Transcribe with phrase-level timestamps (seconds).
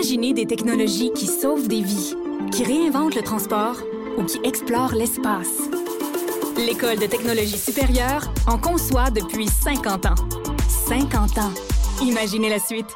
[0.00, 2.14] Imaginez des technologies qui sauvent des vies,
[2.52, 3.76] qui réinventent le transport
[4.16, 5.68] ou qui explorent l'espace.
[6.56, 10.14] L'École de technologie supérieure en conçoit depuis 50 ans.
[10.88, 11.52] 50 ans.
[12.02, 12.86] Imaginez la suite.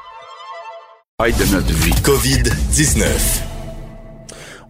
[1.21, 1.93] de notre vie.
[2.01, 3.43] COVID-19.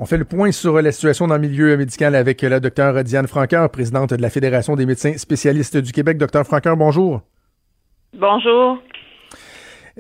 [0.01, 3.29] On fait le point sur la situation dans le milieu médical avec la docteure Diane
[3.29, 6.19] Franqueur, présidente de la Fédération des médecins spécialistes du Québec.
[6.19, 7.21] Docteur Franqueur, bonjour.
[8.13, 8.81] Bonjour.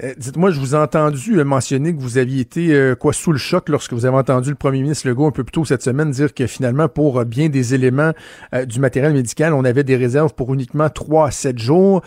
[0.03, 3.31] Euh, dites-moi, je vous ai entendu euh, mentionner que vous aviez été euh, quoi sous
[3.31, 5.83] le choc lorsque vous avez entendu le premier ministre Legault un peu plus tôt cette
[5.83, 8.12] semaine dire que finalement, pour bien des éléments
[8.66, 12.02] du matériel médical, on avait des réserves pour uniquement 3 à 7 jours.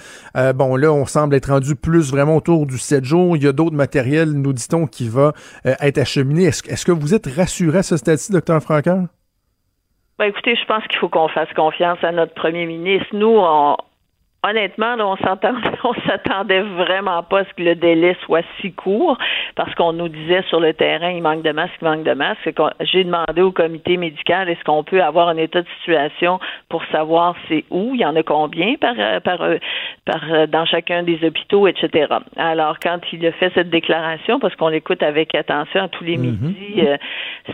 [0.56, 3.38] bon, là, on semble être rendu plus vraiment autour du 7 jours.
[3.38, 5.34] Il y a d'autres matériels, nous dit-on, qui va
[5.66, 6.46] être acheminé.
[6.46, 9.06] Est-ce, que vous êtes rassuré à ce stade-ci, docteur Franqueur?
[10.20, 13.08] Ben, écoutez, je pense qu'il faut qu'on fasse confiance à notre premier ministre.
[13.14, 13.78] Nous, on,
[14.44, 18.72] honnêtement, là, on s'entendait, on s'attendait vraiment pas à ce que le délai soit si
[18.74, 19.18] court,
[19.56, 22.52] parce qu'on nous disait sur le terrain, il manque de masques, il manque de masques.
[22.82, 26.40] J'ai demandé au comité médical, est-ce qu'on peut avoir un état de situation
[26.70, 29.40] pour savoir c'est où, il y en a combien par, par,
[30.06, 32.14] par, dans chacun des hôpitaux, etc.
[32.38, 36.18] Alors, quand il a fait cette déclaration, parce qu'on l'écoute avec attention à tous les
[36.18, 36.42] mm-hmm.
[36.42, 36.98] midis, euh,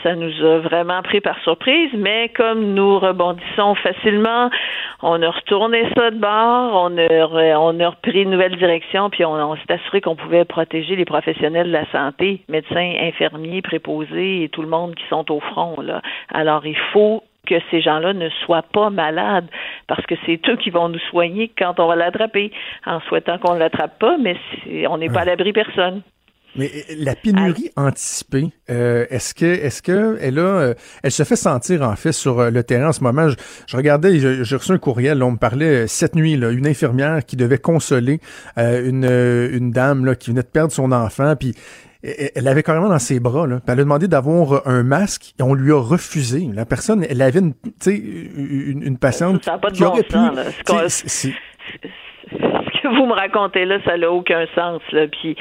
[0.02, 4.50] ça nous a vraiment pris par surprise, mais comme nous rebondissons facilement,
[5.02, 9.26] on a retourné ça de bord, on a, on a repris une nouvelle direction, puis
[9.26, 14.50] on, s'est assuré qu'on pouvait protéger les professionnels de la santé, médecins, infirmiers, préposés et
[14.50, 15.80] tout le monde qui sont au front.
[15.82, 16.02] Là.
[16.34, 19.48] Alors, il faut que ces gens-là ne soient pas malades
[19.88, 22.52] parce que c'est eux qui vont nous soigner quand on va l'attraper
[22.86, 24.38] en souhaitant qu'on ne l'attrape pas, mais
[24.88, 26.02] on n'est pas à l'abri personne.
[26.56, 31.24] Mais euh, la pénurie anticipée, euh, est-ce que est-ce que elle a euh, elle se
[31.24, 33.28] fait sentir en fait sur le terrain en ce moment?
[33.68, 37.36] Je, regardais, j'ai reçu un courriel, on me parlait cette nuit là, une infirmière qui
[37.36, 38.20] devait consoler
[38.58, 41.56] une une dame là qui venait de perdre son enfant, puis
[42.04, 43.62] elle avait carrément dans ses bras, là.
[43.66, 46.50] elle a demandé d'avoir un masque et on lui a refusé.
[46.54, 47.54] La personne, elle avait une,
[47.86, 50.18] une, une patiente ça pas de qui aurait pu
[50.68, 51.30] ce
[52.96, 54.82] vous me racontez là, ça n'a aucun sens.
[54.92, 55.08] Là.
[55.08, 55.36] Puis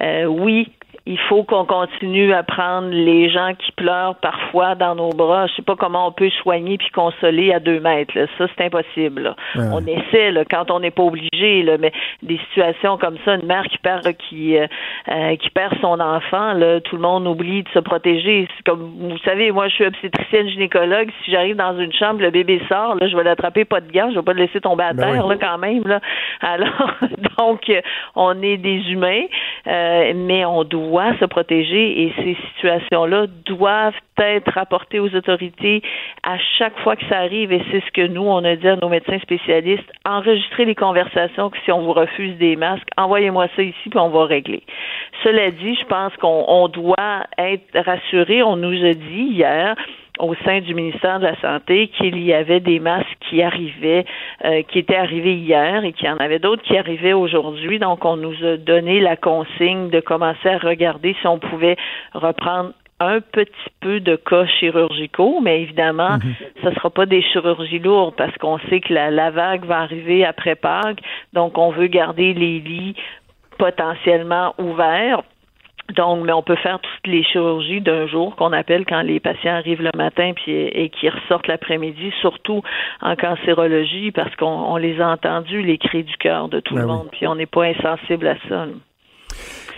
[0.00, 0.68] euh, oui,
[1.08, 5.46] il faut qu'on continue à prendre les gens qui pleurent parfois dans nos bras.
[5.46, 8.12] Je sais pas comment on peut soigner puis consoler à deux mètres.
[8.36, 9.34] Ça, c'est impossible.
[9.56, 11.92] On essaie là, quand on n'est pas obligé, là, mais
[12.22, 14.66] des situations comme ça, une mère qui perd qui euh,
[15.10, 18.46] euh, qui perd son enfant, là, tout le monde oublie de se protéger.
[18.66, 21.08] Comme vous savez, moi je suis obstétricienne gynécologue.
[21.24, 24.10] Si j'arrive dans une chambre, le bébé sort, là, je vais l'attraper pas de gants,
[24.10, 25.86] je vais pas le laisser tomber à ben terre là, quand même.
[25.86, 26.00] Là.
[26.42, 26.92] Alors,
[27.38, 27.72] donc,
[28.14, 29.24] on est des humains,
[29.66, 35.82] euh, mais on doit se protéger et ces situations-là doivent être rapportées aux autorités
[36.22, 38.76] à chaque fois que ça arrive et c'est ce que nous, on a dit à
[38.76, 43.62] nos médecins spécialistes, enregistrer les conversations que si on vous refuse des masques, envoyez-moi ça
[43.62, 44.62] ici puis on va régler.
[45.22, 48.42] Cela dit, je pense qu'on doit être rassuré.
[48.42, 49.76] On nous a dit hier
[50.18, 54.04] au sein du ministère de la Santé qu'il y avait des masques qui arrivaient,
[54.44, 57.78] euh, qui étaient arrivés hier et qu'il y en avait d'autres qui arrivaient aujourd'hui.
[57.78, 61.76] Donc, on nous a donné la consigne de commencer à regarder si on pouvait
[62.14, 66.34] reprendre un petit peu de cas chirurgicaux, mais évidemment, mhm.
[66.62, 69.80] ce ne sera pas des chirurgies lourdes parce qu'on sait que la, la vague va
[69.80, 71.00] arriver après Pâques.
[71.32, 72.96] Donc, on veut garder les lits
[73.56, 75.22] potentiellement ouverts
[75.96, 79.54] donc, mais on peut faire toutes les chirurgies d'un jour qu'on appelle quand les patients
[79.54, 82.62] arrivent le matin puis et qui ressortent l'après-midi, surtout
[83.00, 86.86] en cancérologie, parce qu'on les a entendus les cris du cœur de tout ben le
[86.86, 88.66] monde, puis on n'est pas insensible à ça.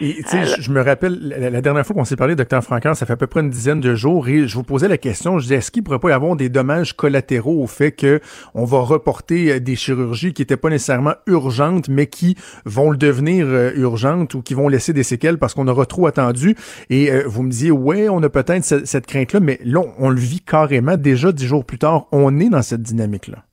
[0.00, 3.12] Tu sais, je, me rappelle, la, dernière fois qu'on s'est parlé, docteur Franquin, ça fait
[3.12, 5.56] à peu près une dizaine de jours, et je vous posais la question, je disais,
[5.56, 8.20] est-ce qu'il pourrait pas y avoir des dommages collatéraux au fait que
[8.54, 12.96] on va reporter euh, des chirurgies qui étaient pas nécessairement urgentes, mais qui vont le
[12.96, 16.56] devenir euh, urgentes ou qui vont laisser des séquelles parce qu'on aura trop attendu?
[16.88, 20.08] Et euh, vous me disiez, ouais, on a peut-être cette, cette crainte-là, mais là, on
[20.08, 20.96] le vit carrément.
[20.96, 23.44] Déjà dix jours plus tard, on est dans cette dynamique-là.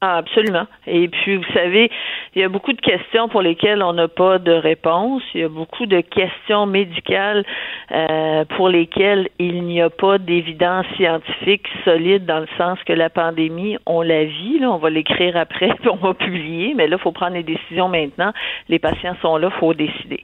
[0.00, 0.66] Ah, absolument.
[0.86, 1.90] Et puis, vous savez,
[2.36, 5.24] il y a beaucoup de questions pour lesquelles on n'a pas de réponse.
[5.34, 7.44] Il y a beaucoup de questions médicales
[7.90, 13.10] euh, pour lesquelles il n'y a pas d'évidence scientifique solide dans le sens que la
[13.10, 14.60] pandémie, on la vit.
[14.60, 17.42] Là, on va l'écrire après, puis on va publier, mais là, il faut prendre les
[17.42, 18.32] décisions maintenant.
[18.68, 20.22] Les patients sont là, faut décider.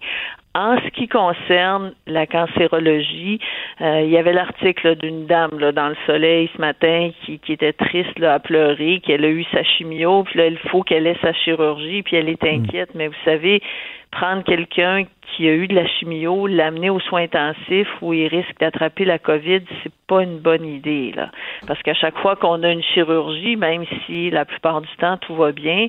[0.56, 3.40] En ce qui concerne la cancérologie,
[3.80, 7.52] euh, il y avait l'article d'une dame là, dans le soleil ce matin qui, qui
[7.54, 11.08] était triste là, à pleurer, qu'elle a eu sa chimio, puis là, il faut qu'elle
[11.08, 12.62] ait sa chirurgie, puis elle est hmm.
[12.62, 12.90] inquiète.
[12.94, 13.62] Mais vous savez,
[14.14, 15.04] prendre quelqu'un
[15.36, 19.18] qui a eu de la chimio, l'amener aux soins intensifs où il risque d'attraper la
[19.18, 21.30] COVID, c'est pas une bonne idée là.
[21.66, 25.34] Parce qu'à chaque fois qu'on a une chirurgie, même si la plupart du temps tout
[25.34, 25.88] va bien,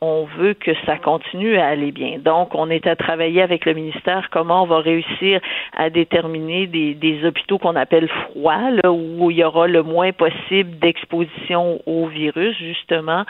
[0.00, 2.18] on, veut que ça continue à aller bien.
[2.18, 5.40] Donc, on est à travailler avec le ministère comment on va réussir
[5.76, 10.78] à déterminer des, hôpitaux qu'on appelle froids, là, où il y aura le moins possible
[10.78, 13.24] d'exposition au virus, justement,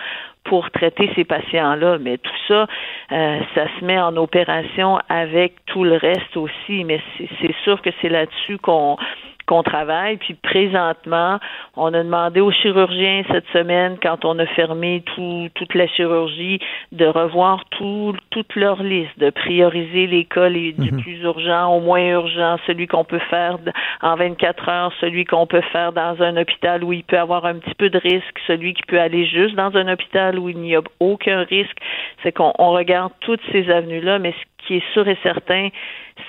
[0.48, 1.98] pour traiter ces patients-là.
[2.00, 2.66] Mais tout ça,
[3.12, 6.84] euh, ça se met en opération avec tout le reste aussi.
[6.84, 7.00] Mais
[7.40, 8.96] c'est sûr que c'est là-dessus qu'on
[9.46, 10.16] qu'on travaille.
[10.16, 11.38] Puis présentement,
[11.76, 16.58] on a demandé aux chirurgiens cette semaine, quand on a fermé tout, toute la chirurgie,
[16.92, 21.00] de revoir tout, toute leur liste, de prioriser les cas les, du mhm.
[21.00, 23.58] plus urgent au moins urgent, celui qu'on peut faire
[24.02, 27.54] en 24 heures, celui qu'on peut faire dans un hôpital où il peut avoir un
[27.54, 30.74] petit peu de risque, celui qui peut aller juste dans un hôpital où il n'y
[30.76, 31.76] a aucun risque.
[32.22, 35.68] C'est qu'on regarde toutes ces avenues-là, mais ce qui est sûr et certain,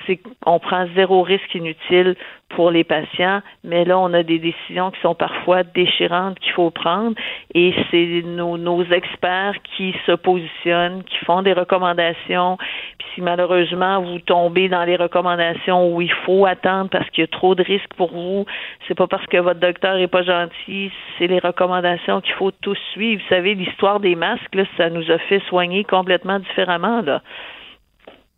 [0.06, 2.16] c'est qu'on prend zéro risque inutile
[2.50, 6.72] pour les patients, mais là, on a des décisions qui sont parfois déchirantes qu'il faut
[6.72, 7.16] prendre
[7.54, 12.58] et c'est nos, nos experts qui se positionnent, qui font des recommandations.
[12.98, 17.26] Puis si malheureusement vous tombez dans les recommandations où il faut attendre parce qu'il y
[17.26, 18.46] a trop de risques pour vous,
[18.88, 22.78] c'est pas parce que votre docteur est pas gentil, c'est les recommandations qu'il faut tous
[22.94, 23.22] suivre.
[23.22, 27.22] Vous savez, l'histoire des masques, là, ça nous a fait soigner complètement différemment, là.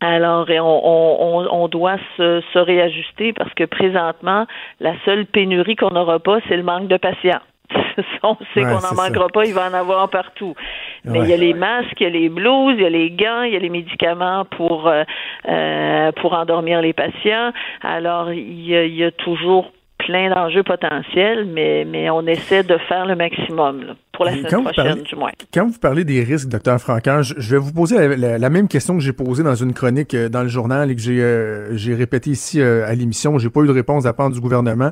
[0.01, 4.46] Alors, on, on, doit se, se, réajuster parce que présentement,
[4.80, 7.42] la seule pénurie qu'on n'aura pas, c'est le manque de patients.
[8.24, 10.56] on sait qu'on n'en manquera pas, il va en avoir partout.
[11.04, 13.12] Mais il y a les masques, il y a les blouses, il y a les
[13.12, 15.04] gants, il y a les médicaments pour euh,
[15.48, 17.52] euh pour endormir les patients.
[17.81, 22.63] Alors, il y a, il y a toujours plein d'enjeux potentiels, mais, mais on essaie
[22.63, 25.31] de faire le maximum pour la semaine prochaine, du moins.
[25.54, 29.04] Quand vous parlez des risques, docteur Franquin, je, vais vous poser la, même question que
[29.04, 32.31] j'ai posée dans une chronique euh, dans le journal et que j'ai euh, j'ai répété
[32.31, 33.38] ici euh, à l'émission.
[33.38, 34.92] J'ai pas eu de réponse à part du gouvernement.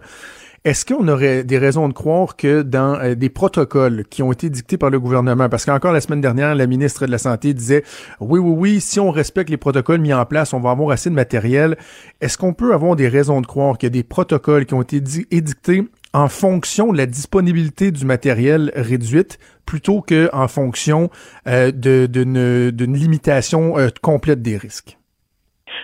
[0.66, 4.50] Est-ce qu'on aurait des raisons de croire que dans euh, des protocoles qui ont été
[4.50, 7.84] dictés par le gouvernement, parce qu'encore la semaine dernière, la ministre de la Santé disait
[8.20, 11.10] oui, oui, oui, si on respecte les protocoles mis en place, on va avoir assez
[11.10, 11.78] de matériel.
[12.22, 14.82] Est-ce qu'on peut avoir des raisons de croire qu'il y a des protocoles qui ont
[14.82, 15.02] été
[15.32, 21.10] édictés en fonction de la disponibilité du matériel réduite plutôt qu'en fonction
[21.48, 24.97] euh, d'une limitation euh, complète des risques?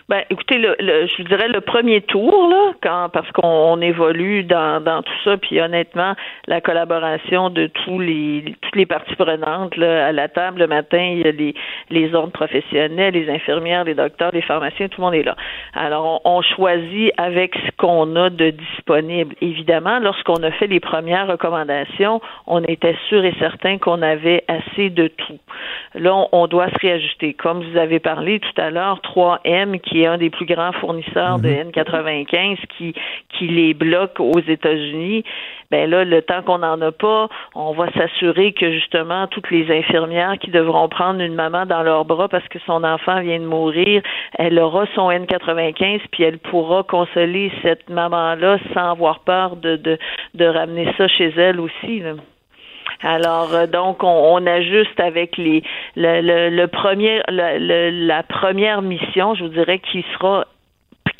[0.09, 5.01] Ben, écoutez, le, je vous dirais le premier tour, là, quand parce qu'on évolue dans,
[5.03, 6.13] tout ça, puis honnêtement,
[6.47, 11.19] la collaboration de tous les toutes les parties prenantes à la table le matin, il
[11.19, 11.55] y a les,
[11.89, 15.35] les professionnels, les infirmières, les docteurs, les pharmaciens, tout le monde est là.
[15.73, 19.33] Alors, on, choisit avec ce qu'on a de disponible.
[19.41, 24.89] Évidemment, lorsqu'on a fait les premières recommandations, on était sûr et certain qu'on avait assez
[24.89, 25.39] de tout.
[25.95, 27.33] Là, on, on doit se réajuster.
[27.33, 31.39] Comme vous avez parlé tout à l'heure, 3M qui est un des plus grands fournisseurs
[31.39, 31.71] de mhm.
[31.71, 32.93] N95 qui,
[33.29, 35.23] qui les bloque aux États-Unis,
[35.71, 39.71] ben là, le temps qu'on n'en a pas, on va s'assurer que justement toutes les
[39.75, 43.45] infirmières qui devront prendre une maman dans leurs bras parce que son enfant vient de
[43.45, 44.01] mourir,
[44.37, 49.97] elle aura son N95 puis elle pourra consoler cette maman-là sans avoir peur de, de,
[50.35, 51.99] de ramener ça chez elle aussi.
[51.99, 52.13] Là.
[53.01, 55.63] Alors euh, donc on, ajuste avec les
[55.95, 60.45] le, le, premier la première mission, je vous dirais, qui sera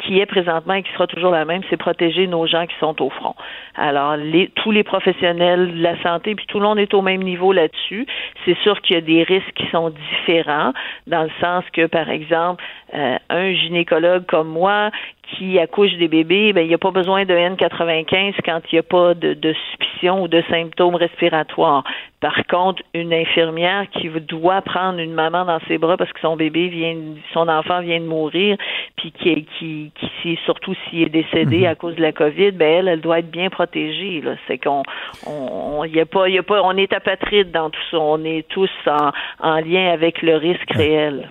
[0.05, 3.01] qui est présentement et qui sera toujours la même, c'est protéger nos gens qui sont
[3.01, 3.35] au front.
[3.75, 7.23] Alors, les, tous les professionnels de la santé, puis tout le monde est au même
[7.23, 8.05] niveau là-dessus.
[8.45, 10.73] C'est sûr qu'il y a des risques qui sont différents,
[11.07, 12.63] dans le sens que, par exemple,
[12.93, 14.91] euh, un gynécologue comme moi
[15.23, 18.79] qui accouche des bébés, ben, il n'y a pas besoin de N95 quand il n'y
[18.79, 21.83] a pas de, de suspicion ou de symptômes respiratoires.
[22.23, 26.37] Par contre, une infirmière qui doit prendre une maman dans ses bras parce que son
[26.37, 26.95] bébé vient,
[27.33, 28.55] son enfant vient de mourir,
[28.95, 31.65] puis qui, qui, qui surtout s'il est décédé mhm.
[31.65, 34.21] à cause de la COVID, ben elle, elle doit être bien protégée.
[34.21, 34.35] Là.
[34.47, 34.83] C'est qu'on,
[35.27, 37.99] on, y a pas, y a pas, on est apatride dans tout ça.
[37.99, 39.11] On est tous en,
[39.41, 41.29] en lien avec le risque réel.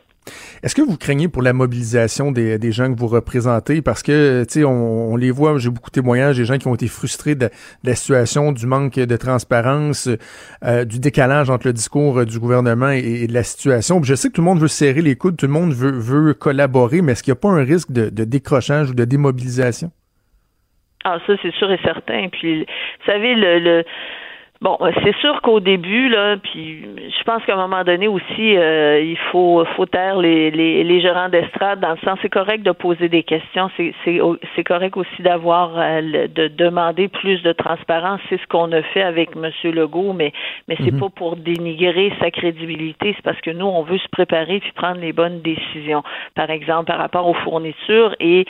[0.62, 3.82] Est-ce que vous craignez pour la mobilisation des, des gens que vous représentez?
[3.82, 6.74] Parce que, tu sais, on, les voit, j'ai beaucoup de témoignages des gens qui ont
[6.74, 7.50] été frustrés de,
[7.82, 10.08] la situation, du manque de transparence,
[10.64, 14.02] euh, du décalage entre le discours euh, du gouvernement et, de la situation.
[14.02, 17.02] je sais que tout le monde veut serrer les coudes, tout le monde veut, collaborer,
[17.02, 19.90] mais est-ce qu'il n'y a pas un risque de, décrochage ou de démobilisation?
[21.04, 22.28] Ah, ça, c'est sûr et certain.
[22.30, 23.84] Puis, vous savez, le
[24.62, 28.56] Bon, euh, c'est sûr qu'au début, là, puis je pense qu'à un moment donné aussi,
[28.56, 32.62] euh, il faut faut taire les, les, les gérants d'estrade dans le sens c'est correct
[32.62, 38.20] de poser des questions, c'est c'est correct aussi d'avoir euh, de demander plus de transparence,
[38.28, 40.32] c'est ce qu'on a fait avec Monsieur Legault, mais
[40.68, 41.00] mais c'est mhm.
[41.00, 45.00] pas pour dénigrer sa crédibilité, c'est parce que nous on veut se préparer puis prendre
[45.00, 46.04] les bonnes décisions.
[46.36, 48.46] Par exemple, par rapport aux fournitures et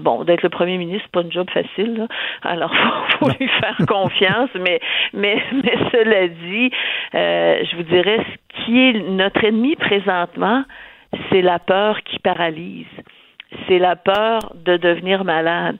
[0.00, 2.06] bon, d'être le premier ministre, c'est pas une job facile, là.
[2.42, 2.74] alors
[3.20, 4.80] faut, faut lui faire confiance, mais
[5.52, 6.70] mais, cela dit,
[7.14, 10.64] euh, je vous dirais, ce qui est notre ennemi présentement,
[11.30, 12.86] c'est la peur qui paralyse.
[13.66, 15.76] C'est la peur de devenir malade.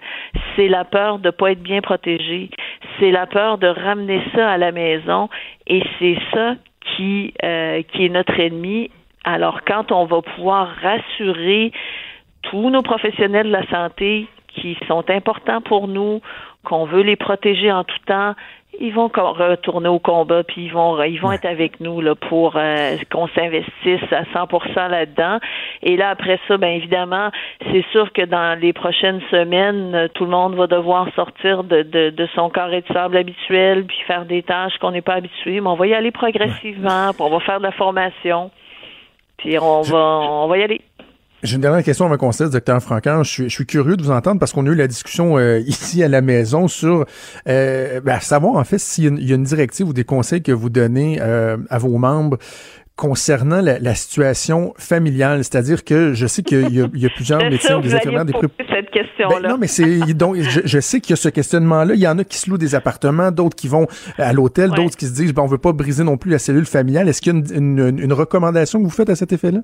[0.57, 2.51] C'est la peur de ne pas être bien protégé.
[2.99, 5.29] C'est la peur de ramener ça à la maison.
[5.69, 8.91] Et c'est ça qui, euh, qui est notre ennemi.
[9.25, 11.73] Alors, quand on va pouvoir rassurer
[12.43, 16.21] tous nos professionnels de la santé qui sont importants pour nous,
[16.65, 18.35] qu'on veut les protéger en tout temps,
[18.81, 22.55] ils vont retourner au combat puis ils vont ils vont être avec nous là pour
[22.57, 25.39] euh, qu'on s'investisse à 100% là-dedans.
[25.83, 27.31] Et là après ça ben évidemment
[27.71, 32.11] c'est sûr que dans les prochaines semaines tout le monde va devoir sortir de, de,
[32.11, 35.61] de son carré de sable habituel puis faire des tâches qu'on n'est pas habitué.
[35.61, 38.51] Mais on va y aller progressivement puis on va faire de la formation.
[39.37, 40.81] Puis on va on va y aller
[41.43, 43.23] j'ai une dernière question avant qu'on se docteur Franquin.
[43.23, 46.09] Je suis, curieux de vous entendre parce qu'on a eu la discussion euh, ici à
[46.09, 47.07] la maison sur
[47.49, 50.71] euh, ben, savoir en fait s'il y, a une directive ou des conseils que vous
[50.71, 52.39] donnez euh, à vos membres
[52.97, 58.27] concernant la, situation familiale, c'est-à-dire que je sais qu'il y, a plusieurs médecins, des infirmières,
[58.27, 59.41] des cette question-là.
[59.41, 61.95] Ben, non, mais c'est donc je, sais qu'il y a ce questionnement-là.
[61.95, 63.87] Il y en a qui se louent des appartements, d'autres qui vont
[64.19, 66.67] à l'hôtel, d'autres qui se disent ben on veut pas briser non plus la cellule
[66.67, 67.09] familiale.
[67.09, 69.61] Est-ce qu'il y a une recommandation que vous faites à cet effet-là?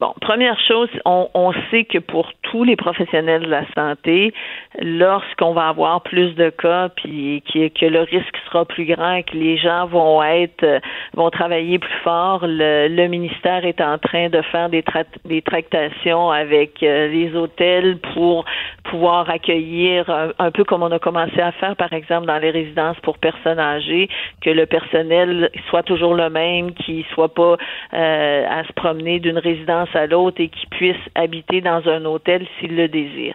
[0.00, 4.32] Bon, première chose, on, on, sait que pour tous les professionnels de la santé,
[4.80, 9.56] lorsqu'on va avoir plus de cas, puis que, le risque sera plus grand que les
[9.56, 10.80] gens vont être
[11.14, 14.84] vont travailler plus fort, le, ministère est en train de faire des,
[15.24, 18.44] des tractations avec euh, les hôtels pour
[18.88, 22.98] pouvoir accueillir un, peu comme on a commencé à faire, par exemple, dans les résidences
[23.00, 24.08] pour personnes âgées,
[24.40, 27.56] que le personnel soit toujours le même, qu'il soit pas
[27.94, 32.46] euh, à se promener d'une résidence à l'autre et qui puisse habiter dans un hôtel
[32.58, 33.34] s'il le désire.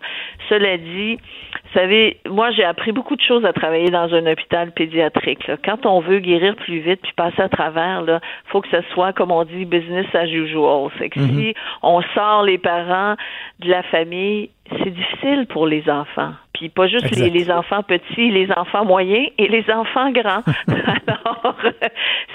[0.50, 4.72] Cela dit, vous savez, moi j'ai appris beaucoup de choses à travailler dans un hôpital
[4.72, 5.50] pédiatrique.
[5.64, 9.14] Quand on veut guérir plus vite puis passer à travers, il faut que ce soit,
[9.14, 10.90] comme on dit, business as usual.
[10.98, 11.40] C'est que mm-hmm.
[11.40, 13.16] si on sort les parents
[13.60, 14.50] de la famille,
[14.84, 16.32] c'est difficile pour les enfants.
[16.54, 20.44] Puis pas juste les, enfants petits, les enfants moyens et les enfants grands.
[20.68, 21.56] Alors,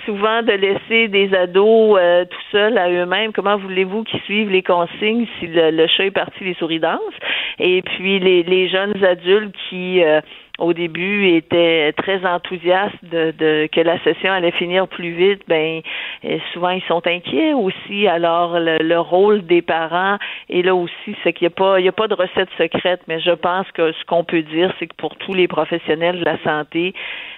[0.04, 4.62] souvent de laisser des ados euh, tout seuls à eux-mêmes, comment voulez-vous qu'ils suivent les
[4.62, 6.99] consignes si le, chat est parti, les souris dansent?
[7.59, 10.02] Et puis les, les jeunes adultes qui...
[10.02, 10.21] Euh,
[10.59, 15.81] au début était très enthousiaste de, de, que la session allait finir plus vite, ben
[16.25, 18.09] euh, souvent ils sont inquiets aussi.
[18.09, 20.19] Alors le, rôle des parents
[20.50, 23.00] est là aussi, c'est qu'il n'y a pas il y a pas de recette secrète,
[23.07, 26.25] mais je pense que ce qu'on peut dire, c'est que pour tous les professionnels de
[26.25, 26.93] la santé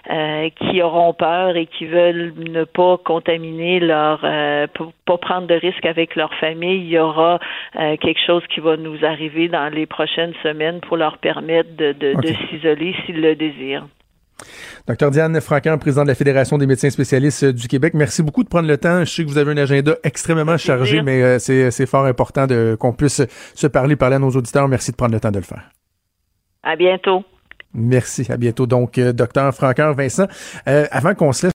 [0.06, 4.66] qui auront peur et qui veulent ne pas contaminer leur euh,
[5.06, 7.38] pas prendre de risques avec leur famille, il y aura
[7.76, 11.92] euh, quelque chose qui va nous arriver dans les prochaines semaines pour leur permettre de,
[11.92, 13.86] de, de s'isoler s'ils le désirent.
[14.88, 18.48] Docteur Diane Franquin, président de la Fédération des médecins spécialistes du Québec, merci beaucoup de
[18.48, 19.00] prendre le temps.
[19.00, 22.46] Je sais que vous avez un agenda extrêmement chargé, mais euh, c'est fort important
[22.78, 23.22] qu'on puisse
[23.54, 24.66] se parler, parler à nos auditeurs.
[24.68, 25.68] Merci de prendre le temps de le faire.
[26.62, 27.22] À bientôt.
[27.72, 28.66] Merci, à bientôt.
[28.66, 30.26] Donc, euh, docteur Franqueur Vincent,
[30.68, 31.48] euh, avant qu'on se laisse